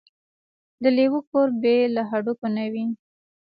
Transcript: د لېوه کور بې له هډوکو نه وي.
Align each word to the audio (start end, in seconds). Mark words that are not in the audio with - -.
د 0.81 0.83
لېوه 0.97 1.19
کور 1.29 1.47
بې 1.61 1.77
له 1.95 2.01
هډوکو 2.09 2.47
نه 2.55 2.65
وي. 2.71 2.85